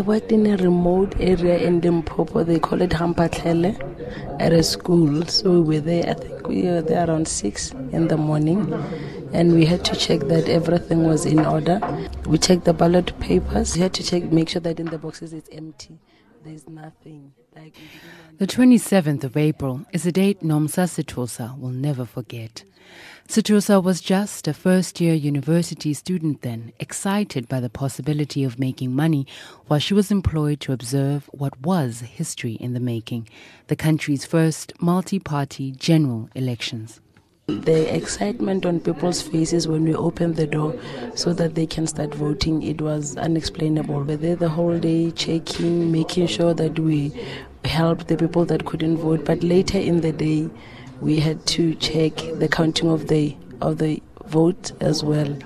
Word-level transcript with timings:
I 0.00 0.02
worked 0.02 0.32
in 0.32 0.46
a 0.46 0.56
remote 0.56 1.14
area 1.20 1.58
in 1.58 1.82
Limpopo. 1.82 2.42
They 2.42 2.58
call 2.58 2.80
it 2.80 2.88
Hampatlele 2.88 3.76
at 4.40 4.50
a 4.50 4.62
school. 4.62 5.26
So 5.26 5.60
we 5.60 5.74
were 5.74 5.80
there, 5.82 6.08
I 6.08 6.14
think 6.14 6.48
we 6.48 6.62
were 6.62 6.80
there 6.80 7.06
around 7.06 7.28
6 7.28 7.72
in 7.92 8.08
the 8.08 8.16
morning. 8.16 8.72
And 9.34 9.52
we 9.52 9.66
had 9.66 9.84
to 9.84 9.94
check 9.94 10.20
that 10.20 10.48
everything 10.48 11.04
was 11.04 11.26
in 11.26 11.40
order. 11.40 11.78
We 12.24 12.38
checked 12.38 12.64
the 12.64 12.72
ballot 12.72 13.12
papers. 13.20 13.74
We 13.74 13.82
had 13.82 13.92
to 13.92 14.02
check, 14.02 14.22
make 14.32 14.48
sure 14.48 14.62
that 14.62 14.80
in 14.80 14.86
the 14.86 14.96
boxes 14.96 15.34
it's 15.34 15.50
empty. 15.52 15.98
There's 16.46 16.66
nothing. 16.66 17.34
Like 17.54 17.74
The 18.38 18.46
27th 18.46 19.24
of 19.24 19.36
April 19.36 19.84
is 19.92 20.06
a 20.06 20.12
date 20.12 20.40
Nomsa 20.40 20.88
Sitosa 20.88 21.60
will 21.60 21.68
never 21.68 22.06
forget. 22.06 22.64
Sitosa 23.30 23.80
was 23.80 24.00
just 24.00 24.48
a 24.48 24.52
first 24.52 25.00
year 25.00 25.14
university 25.14 25.94
student 25.94 26.42
then, 26.42 26.72
excited 26.80 27.48
by 27.48 27.60
the 27.60 27.70
possibility 27.70 28.42
of 28.42 28.58
making 28.58 28.92
money 28.92 29.24
while 29.68 29.78
she 29.78 29.94
was 29.94 30.10
employed 30.10 30.58
to 30.58 30.72
observe 30.72 31.30
what 31.32 31.60
was 31.60 32.00
history 32.00 32.54
in 32.54 32.72
the 32.72 32.80
making 32.80 33.28
the 33.68 33.76
country's 33.76 34.24
first 34.24 34.72
multi 34.80 35.20
party 35.20 35.70
general 35.70 36.28
elections. 36.34 37.00
the 37.46 37.94
excitement 37.94 38.66
on 38.66 38.80
people's 38.80 39.22
faces 39.22 39.68
when 39.68 39.84
we 39.84 39.94
opened 39.94 40.34
the 40.34 40.46
door 40.48 40.74
so 41.14 41.32
that 41.32 41.54
they 41.54 41.66
can 41.66 41.86
start 41.86 42.12
voting 42.12 42.60
it 42.64 42.82
was 42.82 43.16
unexplainable 43.16 44.00
we 44.00 44.06
were 44.08 44.16
there 44.16 44.36
the 44.42 44.48
whole 44.48 44.78
day 44.78 45.12
checking 45.12 45.92
making 45.92 46.26
sure 46.26 46.52
that 46.52 46.78
we 46.80 46.98
helped 47.64 48.08
the 48.08 48.16
people 48.16 48.44
that 48.44 48.64
couldn't 48.66 48.96
vote 48.96 49.24
but 49.24 49.42
later 49.54 49.78
in 49.78 50.00
the 50.00 50.12
day 50.12 50.48
we 51.00 51.18
had 51.20 51.44
to 51.46 51.74
check 51.76 52.16
the 52.38 52.48
counting 52.48 52.88
of 52.88 53.08
the 53.08 53.36
of 53.60 53.78
the 53.78 54.02
vote 54.26 54.72
as 54.80 55.02
well. 55.02 55.36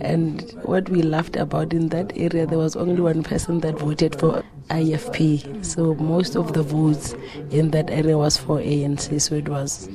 And 0.00 0.50
what 0.62 0.88
we 0.88 1.02
laughed 1.02 1.36
about 1.36 1.72
in 1.72 1.88
that 1.90 2.12
area 2.16 2.46
there 2.46 2.58
was 2.58 2.76
only 2.76 3.00
one 3.00 3.22
person 3.22 3.60
that 3.60 3.78
voted 3.78 4.18
for 4.18 4.42
IFP 4.70 5.64
so 5.64 5.94
most 5.94 6.36
of 6.36 6.52
the 6.52 6.62
votes 6.62 7.14
in 7.50 7.70
that 7.70 7.90
area 7.90 8.18
was 8.18 8.36
for 8.36 8.58
ANC 8.58 9.20
so 9.20 9.36
it 9.36 9.48
was 9.48 9.88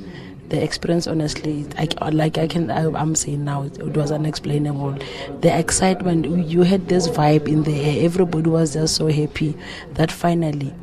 the 0.48 0.62
experience 0.62 1.06
honestly 1.06 1.66
I, 1.78 2.10
like 2.10 2.36
i 2.36 2.46
can 2.46 2.70
I, 2.70 2.84
i'm 3.00 3.14
saying 3.14 3.44
now 3.44 3.62
it, 3.62 3.96
was 3.96 4.12
unexplainable. 4.12 4.98
The 5.40 5.58
excitement 5.58 6.26
you 6.26 6.62
had 6.62 6.88
this 6.88 7.08
vibe 7.08 7.48
in 7.48 7.62
the 7.62 7.74
air. 7.74 8.04
Everybody 8.04 8.50
was 8.50 8.74
just 8.74 8.96
so 8.96 9.06
happy 9.08 9.56
that 9.94 10.12
finally 10.12 10.74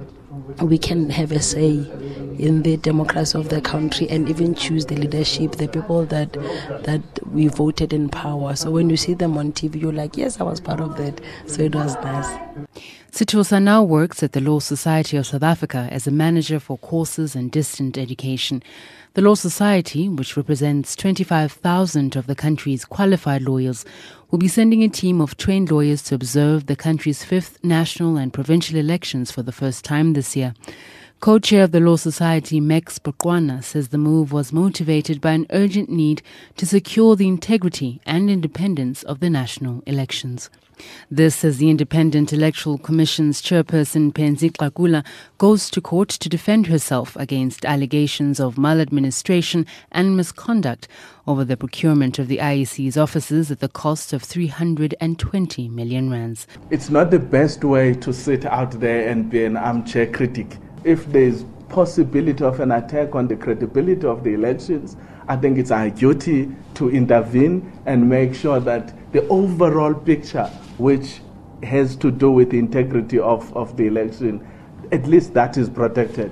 we 0.62 0.78
can 0.78 1.10
have 1.10 1.32
a 1.32 1.42
say 1.42 1.72
in 2.40 2.62
the 2.64 2.78
democracy 2.78 3.38
of 3.38 3.50
the 3.50 3.62
country 3.62 4.10
and 4.10 4.30
even 4.30 4.56
choose 4.56 4.86
the 4.86 4.96
leadership 4.96 5.54
the 5.54 5.68
people 5.68 6.06
that 6.06 6.32
that 6.84 7.02
we 7.28 7.48
voted 7.48 7.94
in 7.94 8.10
power. 8.10 8.56
So 8.56 8.72
when 8.72 8.90
you 8.90 8.98
see 8.98 9.14
them 9.14 9.38
on 9.38 9.52
tv 9.52 9.82
you're 9.82 9.92
like 9.92 10.18
yes 10.18 10.40
i 10.40 10.44
was 10.44 10.60
part 10.60 10.80
of 10.80 10.98
that. 10.98 11.20
So 11.46 11.62
it 11.64 11.76
was 11.76 11.96
nice. 11.96 12.28
Sitosa 13.12 13.62
now 13.62 13.84
works 13.84 14.24
at 14.24 14.32
the 14.32 14.40
Law 14.40 14.60
Society 14.60 15.18
of 15.18 15.28
South 15.28 15.44
Africa 15.44 15.90
as 15.92 16.08
a 16.08 16.12
manager 16.12 16.62
for 16.62 16.78
courses 16.78 17.36
and 17.36 17.52
distant 17.52 17.98
education. 17.98 18.64
The 19.14 19.22
Law 19.22 19.36
Society, 19.36 20.08
which 20.08 20.38
represents 20.38 20.96
25,000 20.96 22.16
of 22.16 22.28
the 22.28 22.36
country's 22.36 22.86
qualified 22.86 23.42
lawyers, 23.42 23.84
will 24.30 24.40
be 24.40 24.48
sending 24.48 24.84
a 24.84 24.88
team 24.88 25.20
of 25.20 25.36
trained 25.36 25.70
lawyers 25.70 26.02
to 26.04 26.16
observe 26.16 26.68
the 26.68 26.78
country's 26.78 27.22
fifth 27.22 27.62
national 27.62 28.16
and 28.16 28.32
provincial 28.32 28.78
elections 28.78 29.30
for 29.30 29.42
the 29.42 29.52
first 29.52 29.84
time 29.84 30.14
this 30.14 30.38
year. 30.38 30.54
Co 31.20 31.40
chair 31.40 31.66
of 31.66 31.74
the 31.74 31.82
Law 31.82 31.98
Society, 31.98 32.62
Max 32.62 33.00
Boqwana, 33.00 33.62
says 33.62 33.90
the 33.90 33.98
move 33.98 34.32
was 34.32 34.54
motivated 34.54 35.20
by 35.20 35.34
an 35.34 35.46
urgent 35.50 35.90
need 35.90 36.22
to 36.56 36.66
secure 36.66 37.18
the 37.18 37.28
integrity 37.28 38.00
and 38.06 38.30
independence 38.30 39.04
of 39.04 39.20
the 39.20 39.30
national 39.30 39.84
elections. 39.86 40.50
This 41.10 41.44
as 41.44 41.58
the 41.58 41.70
Independent 41.70 42.32
Electoral 42.32 42.78
Commission's 42.78 43.42
chairperson 43.42 44.14
Pansy 44.14 44.50
Tlakula 44.50 45.06
goes 45.38 45.70
to 45.70 45.82
court 45.82 46.10
to 46.10 46.30
defend 46.30 46.68
herself 46.68 47.16
against 47.16 47.66
allegations 47.66 48.40
of 48.40 48.58
maladministration 48.58 49.66
and 49.92 50.16
misconduct 50.16 50.88
over 51.28 51.44
the 51.44 51.58
procurement 51.58 52.20
of 52.20 52.28
the 52.28 52.38
IEC's 52.38 52.98
offices 52.98 53.52
at 53.52 53.60
the 53.60 53.70
cost 53.70 54.14
of 54.14 54.24
320 54.24 55.70
million 55.70 56.10
rands. 56.10 56.48
It's 56.70 56.90
not 56.90 57.12
the 57.12 57.20
best 57.20 57.64
way 57.64 57.94
to 57.96 58.14
sit 58.14 58.46
out 58.46 58.72
there 58.80 59.08
and 59.08 59.30
be 59.30 59.46
an 59.46 59.58
armchair 59.58 60.08
critic. 60.08 60.58
If 60.84 61.06
there's 61.12 61.46
possibility 61.70 62.44
of 62.44 62.60
an 62.60 62.72
attack 62.72 63.16
on 63.16 63.28
the 63.28 63.36
credibility 63.36 64.06
of 64.06 64.24
the 64.24 64.34
elections, 64.34 64.98
I 65.28 65.36
think 65.36 65.58
it's 65.58 65.72
our 65.72 65.90
duty 65.90 66.52
to 66.76 66.90
intervene 66.90 67.72
and 67.86 68.10
make 68.10 68.34
sure 68.34 68.60
that 68.60 68.94
the 69.12 69.28
overall 69.28 69.94
picture, 69.94 70.46
which 70.78 71.22
has 71.64 71.96
to 71.98 72.12
do 72.12 72.32
with 72.32 72.50
the 72.52 72.60
integrity 72.60 73.20
of, 73.20 73.56
of 73.56 73.78
the 73.78 73.88
election, 73.88 74.48
at 74.92 75.06
least 75.08 75.34
that 75.34 75.58
is 75.58 75.70
protected. 75.70 76.32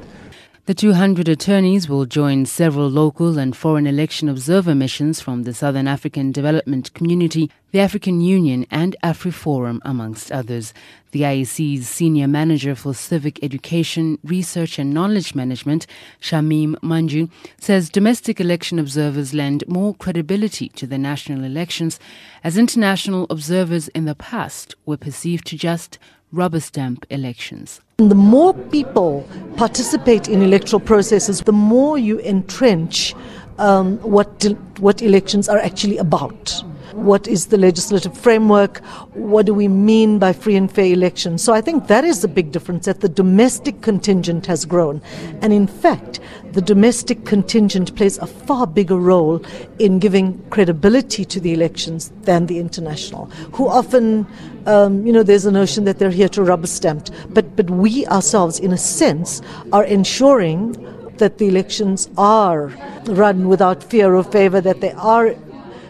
The 0.70 0.76
200 0.76 1.28
attorneys 1.28 1.90
will 1.90 2.06
join 2.06 2.46
several 2.46 2.90
local 2.90 3.40
and 3.40 3.58
foreign 3.58 3.88
election 3.88 4.30
observer 4.30 4.76
missions 4.76 5.20
from 5.20 5.42
the 5.42 5.52
Southern 5.52 5.88
African 5.88 6.32
Development 6.32 6.94
Community, 6.94 7.50
the 7.72 7.80
African 7.80 8.22
Union, 8.22 8.68
and 8.70 8.96
AfriForum, 9.04 9.80
amongst 9.82 10.32
others. 10.32 10.72
The 11.10 11.22
IEC's 11.22 11.88
Senior 11.88 12.28
Manager 12.28 12.76
for 12.76 12.94
Civic 12.94 13.44
Education, 13.44 14.20
Research 14.24 14.78
and 14.78 14.94
Knowledge 14.94 15.34
Management, 15.34 15.88
Shameme 16.22 16.76
Manjoo, 16.84 17.32
says 17.60 17.90
domestic 17.90 18.40
election 18.40 18.78
observers 18.78 19.34
lend 19.34 19.68
more 19.68 19.96
credibility 19.96 20.70
to 20.76 20.86
the 20.86 21.00
national 21.00 21.46
elections, 21.46 22.00
as 22.44 22.60
international 22.60 23.26
observers 23.32 23.88
in 23.88 24.06
the 24.06 24.14
past 24.14 24.76
were 24.86 24.98
perceived 24.98 25.48
to 25.48 25.58
just 25.58 25.98
rubber 26.32 26.60
stamp 26.60 27.08
elections. 27.10 27.82
The 27.98 28.16
more 28.16 28.54
people 28.54 29.28
participate 29.60 30.30
in 30.30 30.42
electoral 30.42 30.80
processes, 30.80 31.42
the 31.42 31.52
more 31.52 31.98
you 31.98 32.18
entrench 32.22 33.14
um, 33.58 33.98
what, 33.98 34.46
what 34.80 35.02
elections 35.02 35.50
are 35.50 35.58
actually 35.58 35.98
about. 35.98 36.64
What 36.94 37.28
is 37.28 37.48
the 37.48 37.58
legislative 37.58 38.18
framework? 38.18 38.80
What 39.14 39.46
do 39.46 39.54
we 39.54 39.68
mean 39.68 40.20
by 40.20 40.34
free 40.34 40.56
and 40.56 40.72
fair 40.72 40.94
elections? 40.94 41.44
So 41.44 41.54
I 41.54 41.62
think 41.62 41.88
that 41.88 42.04
is 42.04 42.22
the 42.22 42.28
big 42.28 42.52
difference 42.52 42.86
that 42.86 43.02
the 43.02 43.10
domestic 43.10 43.82
contingent 43.82 44.46
has 44.48 44.66
grown. 44.66 45.02
And 45.42 45.54
in 45.54 45.68
fact, 45.68 46.20
the 46.54 46.62
domestic 46.62 47.26
contingent 47.26 47.96
plays 47.96 48.18
a 48.18 48.26
far 48.26 48.66
bigger 48.66 48.98
role 48.98 49.44
in 49.78 50.00
giving 50.00 50.44
credibility 50.50 51.24
to 51.26 51.40
the 51.40 51.54
elections 51.54 52.12
than 52.24 52.48
the 52.48 52.58
international, 52.58 53.26
who 53.54 53.68
often, 53.68 54.26
um, 54.66 55.06
you 55.06 55.14
know, 55.14 55.22
there's 55.22 55.46
a 55.46 55.52
notion 55.52 55.84
that 55.86 56.00
they're 56.00 56.10
here 56.10 56.30
to 56.30 56.44
rubber 56.44 56.68
stamp. 56.68 57.10
But, 57.30 57.56
but 57.56 57.70
we 57.70 58.08
ourselves, 58.08 58.60
in 58.60 58.74
a 58.74 58.78
sense, 58.78 59.42
are 59.72 59.84
ensuring 59.84 60.74
that 61.18 61.38
the 61.38 61.48
elections 61.48 62.10
are 62.18 62.68
run 63.06 63.48
without 63.48 63.84
fear 63.84 64.16
or 64.16 64.24
favor, 64.24 64.60
that 64.62 64.82
they 64.82 64.92
are 64.94 65.36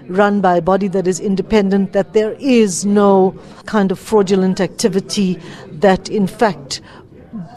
run 0.10 0.42
by 0.42 0.58
a 0.58 0.62
body 0.62 0.88
that 0.90 1.08
is 1.08 1.20
independent, 1.20 1.94
that 1.94 2.14
there 2.14 2.34
is 2.40 2.86
no 2.86 3.40
kind 3.66 3.92
of 3.92 4.00
fraudulent 4.00 4.60
activity, 4.60 5.40
that 5.72 6.10
in 6.10 6.28
fact 6.28 6.82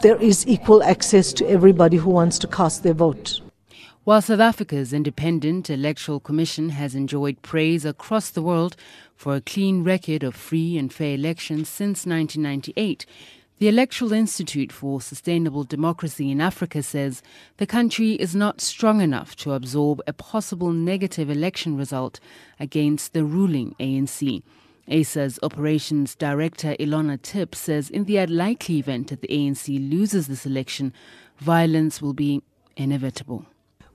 there 0.01 0.21
is 0.21 0.47
equal 0.47 0.83
access 0.83 1.33
to 1.33 1.47
everybody 1.49 1.97
who 1.97 2.09
wants 2.09 2.37
to 2.39 2.47
cast 2.47 2.83
their 2.83 2.93
vote. 2.93 3.41
While 4.03 4.21
South 4.21 4.41
Africa's 4.41 4.91
Independent 4.91 5.69
Electoral 5.69 6.19
Commission 6.19 6.69
has 6.69 6.93
enjoyed 6.93 7.41
praise 7.41 7.85
across 7.85 8.29
the 8.29 8.41
world 8.41 8.75
for 9.15 9.33
a 9.33 9.41
clean 9.41 9.83
record 9.83 10.23
of 10.23 10.35
free 10.35 10.77
and 10.77 10.91
fair 10.91 11.15
elections 11.15 11.69
since 11.69 12.05
1998, 12.05 13.05
the 13.63 13.69
Electoral 13.69 14.11
Institute 14.11 14.73
for 14.73 14.99
Sustainable 14.99 15.63
Democracy 15.63 16.29
in 16.29 16.41
Africa 16.41 16.83
says 16.83 17.23
the 17.55 17.65
country 17.65 18.11
is 18.15 18.35
not 18.35 18.59
strong 18.59 18.99
enough 18.99 19.37
to 19.37 19.53
absorb 19.53 20.01
a 20.05 20.11
possible 20.11 20.73
negative 20.73 21.29
election 21.29 21.77
result 21.77 22.19
against 22.59 23.13
the 23.13 23.23
ruling 23.23 23.73
ANC. 23.79 24.43
EISA's 24.89 25.39
operations 25.41 26.13
director 26.13 26.75
Ilona 26.77 27.21
Tip 27.21 27.55
says 27.55 27.89
in 27.89 28.03
the 28.03 28.17
unlikely 28.17 28.79
event 28.79 29.07
that 29.07 29.21
the 29.21 29.29
ANC 29.29 29.89
loses 29.89 30.27
this 30.27 30.45
election, 30.45 30.91
violence 31.37 32.01
will 32.01 32.11
be 32.11 32.41
inevitable. 32.75 33.45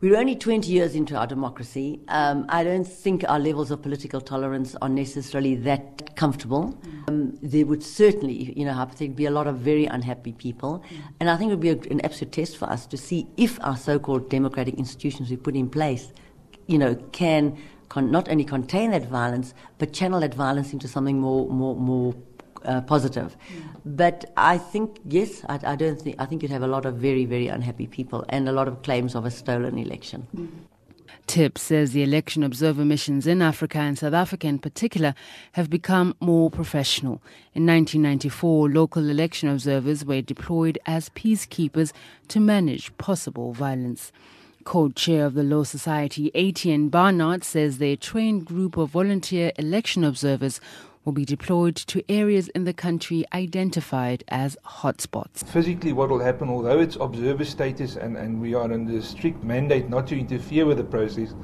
We're 0.01 0.17
only 0.17 0.37
20 0.37 0.71
years 0.71 0.95
into 0.95 1.17
our 1.17 1.27
democracy. 1.27 2.01
Um, 2.07 2.47
I 2.49 2.65
don't 2.65 2.87
think 2.87 3.23
our 3.29 3.41
levels 3.41 3.71
of 3.71 3.83
political 3.83 4.21
tolerance 4.21 4.77
are 4.81 4.89
necessarily 4.89 5.57
that 5.57 6.15
comfortable. 6.17 6.81
Um, 7.09 7.39
there 7.43 7.65
would 7.67 7.83
certainly, 7.83 8.53
you 8.57 8.65
know, 8.65 8.73
hypothetically, 8.73 9.15
be 9.15 9.27
a 9.27 9.31
lot 9.31 9.47
of 9.47 9.57
very 9.57 9.87
unhappy 9.87 10.33
people. 10.33 10.83
And 11.21 11.31
I 11.31 11.37
think 11.37 11.51
it 11.51 11.55
would 11.55 11.61
be 11.61 11.71
a, 11.71 11.93
an 11.93 12.01
absolute 12.05 12.33
test 12.33 12.57
for 12.57 12.67
us 12.67 12.87
to 12.87 12.97
see 12.97 13.27
if 13.37 13.59
our 13.63 13.77
so 13.77 13.99
called 13.99 14.29
democratic 14.29 14.75
institutions 14.75 15.31
we 15.31 15.37
put 15.37 15.57
in 15.57 15.69
place, 15.71 16.13
you 16.67 16.79
know, 16.79 16.95
can 17.13 17.57
con- 17.89 18.11
not 18.11 18.29
only 18.29 18.45
contain 18.45 18.91
that 18.91 19.07
violence, 19.07 19.55
but 19.79 19.93
channel 19.93 20.21
that 20.21 20.35
violence 20.35 20.73
into 20.73 20.89
something 20.89 21.19
more, 21.19 21.49
more, 21.49 21.77
more 21.77 22.15
uh, 22.65 22.81
positive. 22.83 23.37
But 23.85 24.31
I 24.37 24.59
think, 24.59 24.99
yes, 25.05 25.45
I, 25.49 25.59
I, 25.65 25.77
don't 25.77 26.01
think, 26.01 26.17
I 26.19 26.27
think 26.27 26.43
you'd 26.43 26.51
have 26.51 26.63
a 26.63 26.67
lot 26.67 26.85
of 26.85 26.97
very, 26.97 27.25
very 27.25 27.49
unhappy 27.49 27.87
people 27.87 28.25
and 28.29 28.49
a 28.49 28.53
lot 28.53 28.69
of 28.69 28.83
claims 28.83 29.15
of 29.15 29.25
a 29.25 29.31
stolen 29.31 29.79
election. 29.79 30.27
TIP 31.29 31.59
says 31.59 31.93
the 31.93 32.03
election 32.03 32.43
observer 32.43 32.87
missions 32.87 33.27
in 33.27 33.43
Africa 33.43 33.77
and 33.77 33.99
South 33.99 34.15
Africa 34.15 34.47
in 34.47 34.59
particular 34.59 35.15
have 35.53 35.69
become 35.69 36.17
more 36.21 36.51
professional. 36.51 37.23
In 37.53 37.67
1994, 37.67 38.71
local 38.71 39.11
election 39.11 39.51
observers 39.51 40.07
were 40.07 40.23
deployed 40.23 40.79
as 40.87 41.11
peacekeepers 41.11 41.93
to 42.29 42.41
manage 42.41 42.97
possible 42.97 43.53
violence. 43.53 44.11
Co-chair 44.65 45.27
of 45.27 45.35
the 45.35 45.43
Law 45.43 45.65
Society, 45.65 46.31
Etienne 46.35 46.89
Barnard, 46.89 47.45
says 47.45 47.77
their 47.77 47.97
trained 47.97 48.47
group 48.47 48.79
of 48.79 48.89
volunteer 48.89 49.53
election 49.59 50.05
observers 50.05 50.61
will 51.05 51.13
be 51.13 51.25
deployed 51.25 51.77
to 51.77 52.03
areas 52.09 52.49
in 52.49 52.65
the 52.65 52.73
country 52.73 53.25
identified 53.33 54.25
as 54.29 54.57
hotspots. 54.65 55.45
Physically, 55.47 55.93
what 55.93 56.11
will 56.11 56.19
happen, 56.19 56.49
although 56.49 56.79
it's 56.79 56.97
observer 56.97 57.45
status 57.45 57.97
and, 57.97 58.17
and 58.17 58.41
we 58.41 58.55
are 58.55 58.73
under 58.73 59.01
strict 59.03 59.43
mandate 59.43 59.89
not 59.89 60.07
to 60.07 60.19
interfere 60.19 60.67
with 60.67 60.77
the 60.77 60.85
process, 60.85 61.35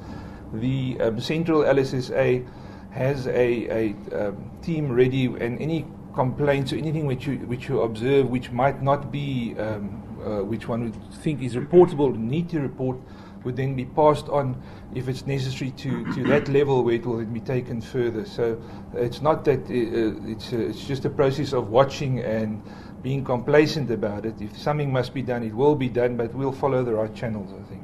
the 0.53 0.97
um, 1.01 1.19
Central 1.19 1.61
LSSA 1.61 2.47
has 2.91 3.27
a, 3.27 3.91
a 3.91 4.27
um, 4.27 4.51
team 4.61 4.91
ready 4.91 5.25
and 5.25 5.61
any 5.61 5.85
complaints 6.13 6.71
or 6.71 6.77
anything 6.77 7.05
which 7.05 7.27
you, 7.27 7.37
which 7.39 7.67
you 7.67 7.81
observe 7.81 8.29
which 8.29 8.51
might 8.51 8.81
not 8.81 9.11
be, 9.11 9.53
um, 9.59 10.01
uh, 10.23 10.43
which 10.43 10.67
one 10.67 10.85
would 10.85 11.13
think 11.15 11.41
is 11.41 11.55
reportable, 11.55 12.15
need 12.15 12.49
to 12.49 12.61
report 12.61 12.97
would 13.45 13.55
then 13.55 13.75
be 13.75 13.85
passed 13.85 14.27
on 14.29 14.61
if 14.93 15.07
it's 15.07 15.25
necessary 15.25 15.71
to, 15.71 16.13
to 16.13 16.23
that 16.23 16.47
level 16.59 16.83
where 16.83 16.95
it 16.95 17.05
will 17.05 17.23
be 17.25 17.39
taken 17.39 17.79
further. 17.79 18.25
So 18.25 18.61
it's 18.93 19.21
not 19.21 19.45
that 19.45 19.61
uh, 19.61 20.29
it's, 20.29 20.51
uh, 20.51 20.57
it's 20.57 20.85
just 20.85 21.05
a 21.05 21.09
process 21.09 21.53
of 21.53 21.69
watching 21.69 22.19
and 22.19 22.61
being 23.01 23.23
complacent 23.23 23.91
about 23.91 24.25
it. 24.25 24.41
If 24.41 24.57
something 24.57 24.91
must 24.91 25.13
be 25.13 25.21
done, 25.21 25.43
it 25.43 25.53
will 25.53 25.75
be 25.75 25.89
done, 25.89 26.17
but 26.17 26.33
we'll 26.33 26.51
follow 26.51 26.83
the 26.83 26.93
right 26.93 27.13
channels, 27.13 27.53
I 27.53 27.63
think. 27.69 27.83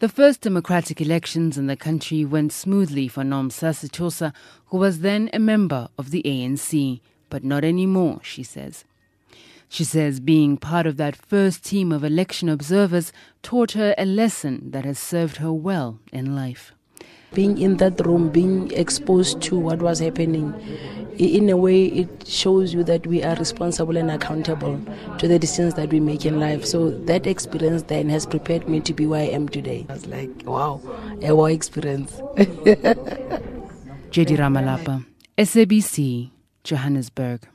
The 0.00 0.08
first 0.08 0.40
democratic 0.40 1.00
elections 1.00 1.56
in 1.56 1.68
the 1.68 1.76
country 1.76 2.24
went 2.24 2.52
smoothly 2.52 3.08
for 3.08 3.22
Nomsa 3.22 3.70
Sitosa, 3.70 4.34
who 4.66 4.78
was 4.78 5.00
then 5.00 5.30
a 5.32 5.38
member 5.38 5.88
of 5.96 6.10
the 6.10 6.22
ANC, 6.24 7.00
but 7.30 7.44
not 7.44 7.64
anymore, 7.64 8.18
she 8.22 8.42
says. 8.42 8.84
She 9.72 9.84
says 9.84 10.20
being 10.20 10.58
part 10.58 10.86
of 10.86 10.98
that 10.98 11.16
first 11.16 11.64
team 11.64 11.92
of 11.92 12.04
election 12.04 12.50
observers 12.50 13.10
taught 13.42 13.72
her 13.72 13.94
a 13.96 14.04
lesson 14.04 14.70
that 14.72 14.84
has 14.84 14.98
served 14.98 15.38
her 15.38 15.50
well 15.50 15.98
in 16.12 16.36
life. 16.36 16.74
Being 17.32 17.56
in 17.56 17.78
that 17.78 18.04
room, 18.04 18.28
being 18.28 18.70
exposed 18.72 19.40
to 19.44 19.58
what 19.58 19.80
was 19.80 20.00
happening, 20.00 20.52
in 21.16 21.48
a 21.48 21.56
way, 21.56 21.86
it 21.86 22.28
shows 22.28 22.74
you 22.74 22.84
that 22.84 23.06
we 23.06 23.22
are 23.22 23.34
responsible 23.36 23.96
and 23.96 24.10
accountable 24.10 24.78
to 25.16 25.26
the 25.26 25.38
decisions 25.38 25.72
that 25.72 25.88
we 25.88 26.00
make 26.00 26.26
in 26.26 26.38
life. 26.38 26.66
So 26.66 26.90
that 27.06 27.26
experience 27.26 27.84
then 27.84 28.10
has 28.10 28.26
prepared 28.26 28.68
me 28.68 28.80
to 28.80 28.92
be 28.92 29.06
where 29.06 29.22
I 29.22 29.28
am 29.28 29.48
today. 29.48 29.86
I 29.88 29.94
was 29.94 30.06
like, 30.06 30.28
wow, 30.44 30.82
a 31.22 31.34
wow 31.34 31.46
experience. 31.46 32.12
JD 34.10 34.36
Ramalapa, 34.36 35.06
SABC, 35.38 36.30
Johannesburg. 36.62 37.48